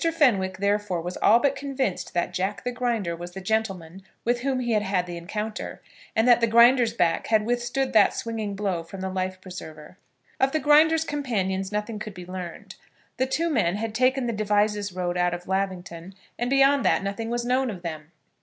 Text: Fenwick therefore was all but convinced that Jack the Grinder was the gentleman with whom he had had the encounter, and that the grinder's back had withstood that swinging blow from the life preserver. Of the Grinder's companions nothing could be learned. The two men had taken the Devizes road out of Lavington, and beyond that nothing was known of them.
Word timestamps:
Fenwick 0.11 0.57
therefore 0.57 0.99
was 0.99 1.15
all 1.17 1.37
but 1.37 1.55
convinced 1.55 2.15
that 2.15 2.33
Jack 2.33 2.63
the 2.63 2.71
Grinder 2.71 3.15
was 3.15 3.33
the 3.33 3.39
gentleman 3.39 4.01
with 4.25 4.39
whom 4.39 4.59
he 4.59 4.71
had 4.71 4.81
had 4.81 5.05
the 5.05 5.15
encounter, 5.15 5.79
and 6.15 6.27
that 6.27 6.41
the 6.41 6.47
grinder's 6.47 6.91
back 6.91 7.27
had 7.27 7.45
withstood 7.45 7.93
that 7.93 8.15
swinging 8.15 8.55
blow 8.55 8.81
from 8.81 9.01
the 9.01 9.11
life 9.11 9.39
preserver. 9.39 9.99
Of 10.39 10.53
the 10.53 10.59
Grinder's 10.59 11.03
companions 11.03 11.71
nothing 11.71 11.99
could 11.99 12.15
be 12.15 12.25
learned. 12.25 12.77
The 13.17 13.27
two 13.27 13.51
men 13.51 13.75
had 13.75 13.93
taken 13.93 14.25
the 14.25 14.33
Devizes 14.33 14.91
road 14.91 15.17
out 15.17 15.35
of 15.35 15.47
Lavington, 15.47 16.15
and 16.39 16.49
beyond 16.49 16.83
that 16.83 17.03
nothing 17.03 17.29
was 17.29 17.45
known 17.45 17.69
of 17.69 17.83
them. 17.83 18.11